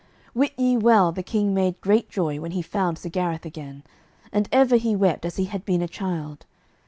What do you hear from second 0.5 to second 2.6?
ye well the King made great joy when